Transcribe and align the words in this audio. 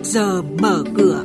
trước 0.00 0.10
giờ 0.10 0.42
mở 0.42 0.84
cửa. 0.96 1.24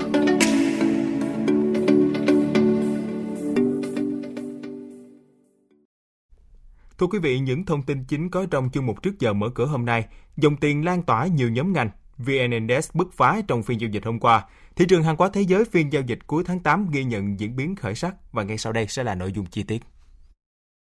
Thưa 6.97 7.07
quý 7.07 7.19
vị, 7.19 7.39
những 7.39 7.65
thông 7.65 7.83
tin 7.83 8.03
chính 8.03 8.29
có 8.29 8.45
trong 8.51 8.69
chương 8.73 8.85
mục 8.85 9.03
trước 9.03 9.19
giờ 9.19 9.33
mở 9.33 9.49
cửa 9.55 9.65
hôm 9.65 9.85
nay. 9.85 10.05
Dòng 10.37 10.57
tiền 10.57 10.85
lan 10.85 11.03
tỏa 11.03 11.27
nhiều 11.27 11.49
nhóm 11.49 11.73
ngành. 11.73 11.89
VN 12.17 12.51
Index 12.51 12.89
bứt 12.93 13.13
phá 13.13 13.41
trong 13.47 13.63
phiên 13.63 13.81
giao 13.81 13.89
dịch 13.89 14.05
hôm 14.05 14.19
qua. 14.19 14.45
Thị 14.75 14.85
trường 14.89 15.03
hàng 15.03 15.15
hóa 15.17 15.29
thế 15.33 15.41
giới 15.41 15.65
phiên 15.65 15.93
giao 15.93 16.01
dịch 16.01 16.19
cuối 16.27 16.43
tháng 16.47 16.59
8 16.59 16.89
ghi 16.91 17.03
nhận 17.03 17.39
diễn 17.39 17.55
biến 17.55 17.75
khởi 17.75 17.95
sắc 17.95 18.15
và 18.31 18.43
ngay 18.43 18.57
sau 18.57 18.73
đây 18.73 18.87
sẽ 18.87 19.03
là 19.03 19.15
nội 19.15 19.31
dung 19.31 19.45
chi 19.45 19.63
tiết. 19.63 19.81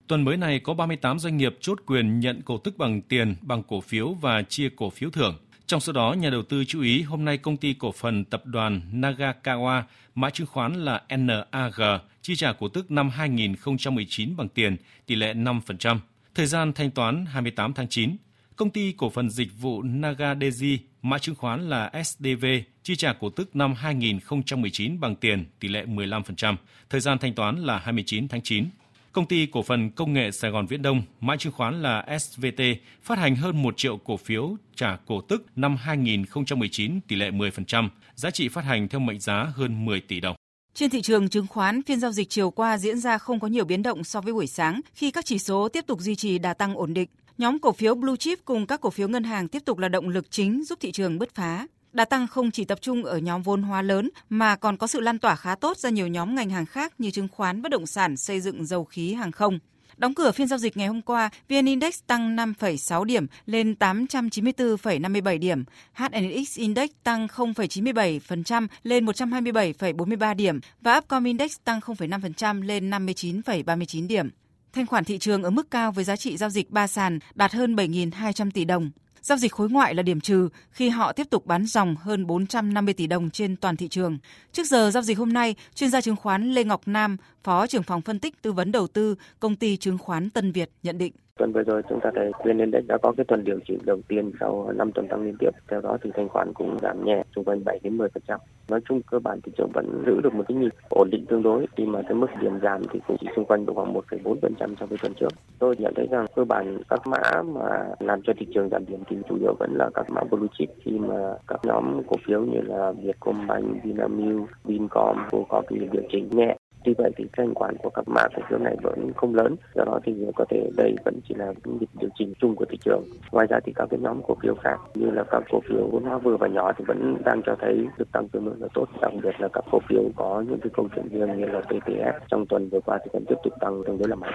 Tuần 0.09 0.25
mới 0.25 0.37
này 0.37 0.61
có 0.65 0.75
38 0.75 1.19
doanh 1.19 1.37
nghiệp 1.37 1.57
chốt 1.61 1.79
quyền 1.87 2.21
nhận 2.21 2.43
cổ 2.43 2.59
tức 2.59 2.79
bằng 2.79 3.03
tiền, 3.03 3.37
bằng 3.43 3.63
cổ 3.69 3.81
phiếu 3.81 4.13
và 4.13 4.43
chia 4.49 4.69
cổ 4.77 4.91
phiếu 4.91 5.11
thưởng. 5.11 5.37
Trong 5.67 5.81
số 5.81 5.93
đó, 5.93 6.13
nhà 6.13 6.31
đầu 6.31 6.43
tư 6.43 6.65
chú 6.65 6.83
ý 6.83 7.03
hôm 7.03 7.25
nay 7.25 7.39
công 7.39 7.57
ty 7.57 7.75
cổ 7.75 7.93
phần 7.93 8.25
tập 8.25 8.47
đoàn 8.47 8.81
Nagakawa, 8.93 9.83
mã 10.15 10.31
chứng 10.31 10.47
khoán 10.47 10.85
là 10.85 11.03
NAG, 11.09 11.99
chi 12.23 12.37
trả 12.37 12.53
cổ 12.53 12.69
tức 12.69 12.91
năm 12.91 13.11
2019 13.11 14.37
bằng 14.37 14.49
tiền, 14.49 14.77
tỷ 15.07 15.15
lệ 15.15 15.35
5%. 15.35 15.99
Thời 16.35 16.47
gian 16.47 16.73
thanh 16.73 16.91
toán 16.91 17.27
28 17.27 17.73
tháng 17.75 17.89
9. 17.89 18.17
Công 18.57 18.71
ty 18.71 18.93
cổ 18.93 19.11
phần 19.11 19.31
dịch 19.31 19.49
vụ 19.61 19.83
Nagadeji, 19.83 20.79
mã 21.03 21.19
chứng 21.19 21.35
khoán 21.35 21.69
là 21.69 21.93
SDV, 22.05 22.45
chi 22.83 22.97
trả 22.97 23.13
cổ 23.13 23.31
tức 23.31 23.57
năm 23.57 23.75
2019 23.75 25.01
bằng 25.01 25.17
tiền, 25.17 25.45
tỷ 25.61 25.69
lệ 25.69 25.85
15%. 25.85 26.57
Thời 26.91 27.01
gian 27.01 27.19
thanh 27.19 27.35
toán 27.35 27.57
là 27.57 27.79
29 27.79 28.29
tháng 28.29 28.43
9. 28.43 28.69
Công 29.15 29.27
ty 29.27 29.47
cổ 29.47 29.63
phần 29.63 29.91
công 29.91 30.13
nghệ 30.13 30.31
Sài 30.31 30.51
Gòn 30.51 30.67
Viễn 30.67 30.83
Đông, 30.83 31.03
mã 31.21 31.37
chứng 31.37 31.53
khoán 31.53 31.83
là 31.83 32.19
SVT, 32.21 32.63
phát 33.03 33.19
hành 33.19 33.37
hơn 33.37 33.63
1 33.63 33.77
triệu 33.77 33.97
cổ 33.97 34.17
phiếu 34.17 34.57
trả 34.77 34.97
cổ 35.07 35.21
tức 35.21 35.47
năm 35.57 35.77
2019 35.77 37.01
tỷ 37.01 37.17
lệ 37.17 37.31
10%, 37.31 37.89
giá 38.15 38.31
trị 38.31 38.49
phát 38.49 38.65
hành 38.65 38.89
theo 38.89 39.01
mệnh 39.01 39.21
giá 39.21 39.53
hơn 39.55 39.85
10 39.85 40.01
tỷ 40.01 40.21
đồng. 40.21 40.37
Trên 40.75 40.91
thị 40.91 41.03
trường 41.03 41.29
chứng 41.29 41.47
khoán, 41.47 41.83
phiên 41.83 42.01
giao 42.01 42.13
dịch 42.13 42.31
chiều 42.31 42.51
qua 42.51 42.79
diễn 42.79 42.99
ra 42.99 43.19
không 43.19 43.41
có 43.41 43.49
nhiều 43.49 43.65
biến 43.65 43.83
động 43.83 44.05
so 44.05 44.21
với 44.21 44.33
buổi 44.33 44.47
sáng 44.47 44.81
khi 44.95 45.11
các 45.11 45.25
chỉ 45.25 45.39
số 45.39 45.69
tiếp 45.69 45.85
tục 45.87 46.01
duy 46.01 46.15
trì 46.15 46.39
đà 46.39 46.55
tăng 46.55 46.75
ổn 46.75 46.95
định. 46.95 47.09
Nhóm 47.39 47.59
cổ 47.59 47.73
phiếu 47.73 47.95
blue 47.95 48.17
chip 48.17 48.39
cùng 48.45 48.67
các 48.67 48.81
cổ 48.81 48.91
phiếu 48.91 49.09
ngân 49.09 49.25
hàng 49.25 49.49
tiếp 49.49 49.63
tục 49.65 49.79
là 49.79 49.89
động 49.89 50.09
lực 50.09 50.31
chính 50.31 50.65
giúp 50.65 50.79
thị 50.83 50.93
trường 50.93 51.19
bứt 51.19 51.35
phá. 51.35 51.67
Đà 51.95 52.05
tăng 52.05 52.27
không 52.27 52.51
chỉ 52.51 52.65
tập 52.65 52.79
trung 52.81 53.05
ở 53.05 53.19
nhóm 53.19 53.43
vốn 53.43 53.63
hóa 53.63 53.83
lớn 53.83 54.11
mà 54.29 54.57
còn 54.57 54.77
có 54.77 54.87
sự 54.87 55.01
lan 55.01 55.19
tỏa 55.19 55.37
khá 55.37 55.55
tốt 55.55 55.79
ra 55.79 55.91
nhiều 55.91 56.07
nhóm 56.07 56.35
ngành 56.35 56.51
hàng 56.51 56.67
khác 56.67 56.93
như 56.99 57.11
chứng 57.11 57.29
khoán, 57.29 57.63
bất 57.63 57.69
động 57.69 57.87
sản, 57.87 58.17
xây 58.17 58.41
dựng, 58.41 58.67
dầu 58.67 58.85
khí, 58.85 59.15
hàng 59.15 59.33
không. 59.33 59.59
Đóng 59.97 60.15
cửa 60.15 60.33
phiên 60.33 60.49
giao 60.49 60.59
dịch 60.59 60.77
ngày 60.77 60.87
hôm 60.87 61.03
qua, 61.03 61.31
VN 61.49 61.67
Index 61.67 61.99
tăng 62.07 62.37
5,6 62.37 63.05
điểm 63.05 63.27
lên 63.47 63.75
894,57 63.79 65.39
điểm, 65.39 65.65
HNX 65.93 66.59
Index 66.59 66.91
tăng 67.05 67.27
0,97% 67.27 68.67
lên 68.83 69.07
127,43 69.07 70.35
điểm 70.35 70.61
và 70.81 70.97
Upcom 70.97 71.25
Index 71.25 71.57
tăng 71.65 71.81
0,5% 71.81 72.63
lên 72.63 72.91
59,39 72.91 74.07
điểm. 74.07 74.31
Thanh 74.73 74.87
khoản 74.87 75.05
thị 75.05 75.19
trường 75.19 75.43
ở 75.43 75.51
mức 75.51 75.71
cao 75.71 75.93
với 75.93 76.05
giá 76.05 76.17
trị 76.17 76.37
giao 76.37 76.51
dịch 76.51 76.71
ba 76.71 76.87
sàn 76.87 77.19
đạt 77.35 77.53
hơn 77.53 77.77
7.200 77.77 78.51
tỷ 78.51 78.65
đồng. 78.65 78.91
Giao 79.25 79.39
dịch 79.39 79.53
khối 79.53 79.71
ngoại 79.71 79.95
là 79.95 80.03
điểm 80.03 80.21
trừ 80.21 80.49
khi 80.71 80.89
họ 80.89 81.13
tiếp 81.13 81.31
tục 81.31 81.47
bán 81.47 81.67
dòng 81.67 81.97
hơn 81.97 82.27
450 82.27 82.95
tỷ 82.95 83.07
đồng 83.07 83.31
trên 83.31 83.57
toàn 83.57 83.77
thị 83.77 83.89
trường. 83.89 84.19
Trước 84.53 84.67
giờ 84.67 84.91
giao 84.91 85.03
dịch 85.03 85.19
hôm 85.19 85.33
nay, 85.33 85.55
chuyên 85.75 85.91
gia 85.91 86.01
chứng 86.01 86.17
khoán 86.17 86.51
Lê 86.55 86.65
Ngọc 86.65 86.83
Nam, 86.87 87.17
Phó 87.45 87.67
trưởng 87.67 87.83
phòng 87.83 88.03
phân 88.03 88.19
tích 88.19 88.43
tư 88.43 88.53
vấn 88.53 88.73
đầu 88.73 88.87
tư, 88.87 89.15
công 89.41 89.57
ty 89.57 89.77
chứng 89.77 89.99
khoán 89.99 90.31
Tân 90.31 90.53
Việt 90.53 90.71
nhận 90.83 90.99
định. 90.99 91.13
Tuần 91.39 91.53
vừa 91.53 91.63
rồi 91.63 91.83
chúng 91.89 92.01
ta 92.01 92.11
thấy 92.15 92.33
VN 92.45 92.59
Index 92.59 92.85
đã 92.87 92.99
có 92.99 93.13
cái 93.17 93.25
tuần 93.25 93.45
điều 93.45 93.59
chỉnh 93.67 93.79
đầu 93.85 94.01
tiên 94.09 94.33
sau 94.41 94.73
5 94.77 94.93
tuần 94.93 95.09
tăng 95.09 95.23
liên 95.23 95.37
tiếp. 95.39 95.51
Theo 95.69 95.81
đó 95.81 95.99
thì 96.03 96.11
thanh 96.15 96.29
khoản 96.29 96.53
cũng 96.55 96.79
giảm 96.83 97.05
nhẹ 97.05 97.23
xung 97.37 97.45
quanh 97.45 97.65
7 97.65 97.79
đến 97.83 97.99
10%. 97.99 98.39
Nói 98.69 98.81
chung 98.89 99.01
cơ 99.11 99.19
bản 99.19 99.41
thị 99.41 99.53
trường 99.59 99.71
vẫn 99.75 100.03
giữ 100.07 100.21
được 100.21 100.35
một 100.35 100.45
cái 100.49 100.57
nhịp 100.57 100.73
ổn 100.91 101.09
định 101.11 101.27
tương 101.29 101.43
đối 101.43 101.67
khi 101.77 101.87
mà 101.87 102.03
cái 102.03 102.15
mức 102.15 102.27
điểm 102.41 102.61
giảm 102.63 102.83
thì 102.93 103.01
cũng 103.09 103.17
chỉ 103.21 103.27
xung 103.37 103.45
quanh 103.45 103.67
độ 103.67 103.75
khoảng 103.75 103.95
1,4% 103.95 104.75
so 104.81 104.87
với 104.87 104.99
tuần 105.03 105.13
trước. 105.21 105.29
Tôi 105.59 105.77
nhận 105.79 105.93
thấy 105.97 106.07
rằng 106.11 106.27
cơ 106.37 106.45
bản 106.45 106.79
các 106.89 107.07
mã 107.07 107.43
mà 107.43 107.89
làm 108.01 108.23
cho 108.23 108.33
thị 108.39 108.47
trường 108.55 108.69
giảm 108.69 108.87
điểm 108.87 109.03
thì 109.09 109.17
chủ 109.29 109.37
yếu 109.41 109.55
vẫn 109.59 109.71
là 109.75 109.91
các 109.95 110.11
mã 110.11 110.21
blue 110.31 110.49
chip 110.59 110.69
khi 110.85 110.99
mà 110.99 111.35
các 111.49 111.61
nhóm 111.65 112.03
cổ 112.07 112.17
phiếu 112.27 112.41
như 112.41 112.61
là 112.61 112.93
Vietcombank, 112.93 113.85
Vinamilk, 113.85 114.49
Vincom 114.65 115.17
cũng 115.31 115.45
có 115.49 115.63
cái 115.69 115.79
điều 115.93 116.03
chỉnh 116.13 116.29
nhẹ 116.31 116.57
Tuy 116.85 116.95
vậy 116.99 117.11
thì 117.17 117.25
thanh 117.37 117.55
khoản 117.55 117.77
của 117.77 117.91
các 117.91 118.09
mã 118.09 118.23
cổ 118.37 118.43
phiếu 118.49 118.59
này 118.59 118.77
vẫn 118.83 119.13
không 119.17 119.35
lớn, 119.35 119.57
do 119.75 119.85
đó 119.85 120.01
thì 120.05 120.13
có 120.37 120.45
thể 120.51 120.71
đây 120.77 120.95
vẫn 121.05 121.21
chỉ 121.29 121.35
là 121.35 121.53
nhịp 121.65 121.89
điều 122.01 122.11
chỉnh 122.19 122.33
chung 122.41 122.57
của 122.57 122.65
thị 122.65 122.79
trường. 122.85 123.03
Ngoài 123.33 123.47
ra 123.51 123.61
thì 123.65 123.73
các 123.77 123.89
cái 123.91 124.01
nhóm 124.01 124.23
cổ 124.23 124.35
phiếu 124.43 124.55
khác 124.55 124.77
như 124.95 125.11
là 125.11 125.25
các 125.31 125.43
cổ 125.51 125.61
phiếu 125.69 125.89
vốn 125.93 126.05
hóa 126.05 126.19
vừa 126.19 126.37
và 126.37 126.49
nhỏ 126.49 126.73
thì 126.73 126.85
vẫn 126.89 127.17
đang 127.25 127.43
cho 127.47 127.57
thấy 127.61 127.87
sự 127.99 128.05
tăng 128.13 128.29
tương 128.29 128.47
ứng 128.47 128.63
là 128.63 128.69
tốt, 128.75 128.89
đặc 129.01 129.13
biệt 129.23 129.35
là 129.39 129.49
các 129.53 129.65
cổ 129.73 129.79
phiếu 129.89 130.03
có 130.17 130.45
những 130.49 130.61
cái 130.61 130.71
câu 130.77 130.89
chuyện 130.95 131.09
riêng 131.09 131.39
như 131.39 131.47
là 131.47 131.61
TTF 131.61 132.13
trong 132.29 132.47
tuần 132.47 132.69
vừa 132.69 132.81
qua 132.81 132.99
thì 133.05 133.11
vẫn 133.13 133.25
tiếp 133.29 133.37
tục 133.45 133.53
tăng 133.61 133.83
tương 133.87 133.99
đối 133.99 134.09
là 134.09 134.17
mạnh. 134.17 134.35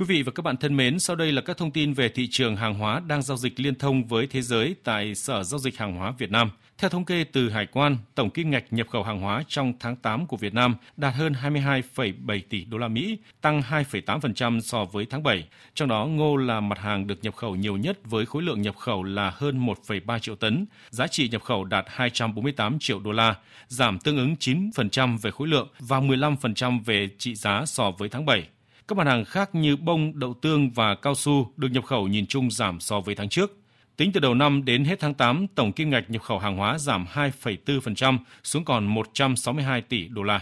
Quý 0.00 0.06
vị 0.06 0.22
và 0.22 0.32
các 0.32 0.42
bạn 0.42 0.56
thân 0.56 0.76
mến, 0.76 0.98
sau 0.98 1.16
đây 1.16 1.32
là 1.32 1.40
các 1.40 1.56
thông 1.56 1.70
tin 1.70 1.92
về 1.92 2.08
thị 2.08 2.28
trường 2.30 2.56
hàng 2.56 2.74
hóa 2.74 3.00
đang 3.06 3.22
giao 3.22 3.36
dịch 3.36 3.60
liên 3.60 3.74
thông 3.74 4.04
với 4.04 4.26
thế 4.26 4.42
giới 4.42 4.74
tại 4.84 5.14
Sở 5.14 5.42
Giao 5.42 5.58
dịch 5.58 5.78
Hàng 5.78 5.96
hóa 5.96 6.12
Việt 6.18 6.30
Nam. 6.30 6.50
Theo 6.78 6.90
thống 6.90 7.04
kê 7.04 7.24
từ 7.24 7.50
Hải 7.50 7.66
quan, 7.66 7.96
tổng 8.14 8.30
kim 8.30 8.50
ngạch 8.50 8.64
nhập 8.72 8.88
khẩu 8.90 9.02
hàng 9.02 9.20
hóa 9.20 9.42
trong 9.48 9.72
tháng 9.80 9.96
8 9.96 10.26
của 10.26 10.36
Việt 10.36 10.54
Nam 10.54 10.74
đạt 10.96 11.14
hơn 11.14 11.32
22,7 11.42 12.40
tỷ 12.50 12.64
đô 12.64 12.78
la 12.78 12.88
Mỹ, 12.88 13.18
tăng 13.40 13.60
2,8% 13.60 14.60
so 14.60 14.84
với 14.84 15.06
tháng 15.10 15.22
7. 15.22 15.48
Trong 15.74 15.88
đó, 15.88 16.06
ngô 16.06 16.36
là 16.36 16.60
mặt 16.60 16.78
hàng 16.78 17.06
được 17.06 17.18
nhập 17.22 17.34
khẩu 17.36 17.56
nhiều 17.56 17.76
nhất 17.76 17.98
với 18.04 18.26
khối 18.26 18.42
lượng 18.42 18.62
nhập 18.62 18.76
khẩu 18.76 19.02
là 19.02 19.32
hơn 19.34 19.66
1,3 19.66 20.18
triệu 20.18 20.36
tấn, 20.36 20.66
giá 20.90 21.06
trị 21.06 21.28
nhập 21.28 21.42
khẩu 21.42 21.64
đạt 21.64 21.84
248 21.88 22.78
triệu 22.78 23.00
đô 23.00 23.12
la, 23.12 23.34
giảm 23.68 23.98
tương 23.98 24.16
ứng 24.16 24.34
9% 24.40 25.18
về 25.18 25.30
khối 25.30 25.48
lượng 25.48 25.68
và 25.78 26.00
15% 26.00 26.80
về 26.84 27.08
trị 27.18 27.34
giá 27.34 27.62
so 27.66 27.90
với 27.90 28.08
tháng 28.08 28.26
7. 28.26 28.46
Các 28.90 28.96
mặt 28.96 29.06
hàng 29.06 29.24
khác 29.24 29.54
như 29.54 29.76
bông, 29.76 30.18
đậu 30.18 30.34
tương 30.34 30.70
và 30.70 30.94
cao 30.94 31.14
su 31.14 31.48
được 31.56 31.68
nhập 31.72 31.84
khẩu 31.84 32.08
nhìn 32.08 32.26
chung 32.26 32.50
giảm 32.50 32.80
so 32.80 33.00
với 33.00 33.14
tháng 33.14 33.28
trước. 33.28 33.58
Tính 33.96 34.12
từ 34.12 34.20
đầu 34.20 34.34
năm 34.34 34.64
đến 34.64 34.84
hết 34.84 35.00
tháng 35.00 35.14
8, 35.14 35.46
tổng 35.54 35.72
kim 35.72 35.90
ngạch 35.90 36.10
nhập 36.10 36.22
khẩu 36.22 36.38
hàng 36.38 36.56
hóa 36.56 36.78
giảm 36.78 37.06
2,4% 37.14 38.18
xuống 38.44 38.64
còn 38.64 38.86
162 38.86 39.82
tỷ 39.82 40.08
đô 40.08 40.22
la. 40.22 40.40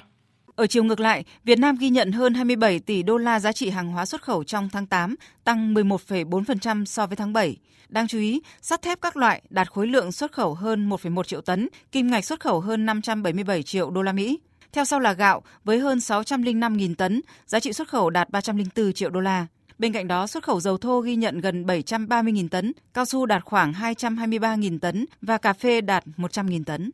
Ở 0.57 0.67
chiều 0.67 0.85
ngược 0.85 1.01
lại, 1.01 1.25
Việt 1.45 1.59
Nam 1.59 1.77
ghi 1.81 1.91
nhận 1.91 2.13
hơn 2.13 2.35
27 2.35 2.79
tỷ 2.79 3.03
đô 3.03 3.17
la 3.17 3.41
giá 3.41 3.53
trị 3.53 3.71
hàng 3.71 3.89
hóa 3.89 4.07
xuất 4.07 4.23
khẩu 4.23 4.45
trong 4.45 4.69
tháng 4.73 4.87
8, 4.87 5.15
tăng 5.45 5.75
11,4% 5.75 6.85
so 6.85 7.07
với 7.07 7.17
tháng 7.17 7.33
7. 7.33 7.57
Đáng 7.89 8.09
chú 8.09 8.19
ý, 8.19 8.41
sắt 8.63 8.83
thép 8.83 9.01
các 9.01 9.17
loại 9.17 9.43
đạt 9.51 9.71
khối 9.71 9.87
lượng 9.87 10.13
xuất 10.13 10.33
khẩu 10.33 10.55
hơn 10.55 10.89
1,1 10.89 11.23
triệu 11.23 11.41
tấn, 11.41 11.69
kim 11.93 12.11
ngạch 12.11 12.25
xuất 12.25 12.41
khẩu 12.41 12.61
hơn 12.61 12.87
577 12.87 13.63
triệu 13.63 13.91
đô 13.91 14.03
la 14.03 14.13
Mỹ. 14.13 14.39
Theo 14.73 14.85
sau 14.85 15.01
là 15.01 15.13
gạo 15.13 15.43
với 15.65 15.79
hơn 15.79 15.99
605.000 15.99 16.95
tấn, 16.95 17.21
giá 17.47 17.61
trị 17.61 17.73
xuất 17.73 17.89
khẩu 17.89 18.11
đạt 18.11 18.31
304 18.31 18.93
triệu 18.93 19.11
đô 19.11 19.21
la. 19.21 19.47
Bên 19.79 19.93
cạnh 19.93 20.09
đó, 20.09 20.27
xuất 20.27 20.45
khẩu 20.45 20.61
dầu 20.61 20.79
thô 20.79 21.01
ghi 21.01 21.17
nhận 21.17 21.41
gần 21.41 21.65
730.000 21.65 22.49
tấn, 22.49 22.73
cao 22.95 23.05
su 23.05 23.27
đạt 23.27 23.45
khoảng 23.45 23.73
223.000 23.73 24.79
tấn 24.79 25.07
và 25.23 25.39
cà 25.39 25.53
phê 25.53 25.81
đạt 25.81 26.05
100.000 26.17 26.65
tấn. 26.65 26.91